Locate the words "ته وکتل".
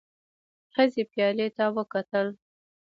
1.57-2.27